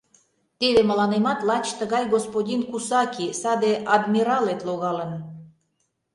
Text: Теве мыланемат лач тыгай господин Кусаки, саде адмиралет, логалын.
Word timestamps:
Теве 0.59 0.81
мыланемат 0.89 1.39
лач 1.49 1.65
тыгай 1.79 2.03
господин 2.15 2.61
Кусаки, 2.69 3.25
саде 3.41 3.73
адмиралет, 3.93 4.59
логалын. 4.67 5.11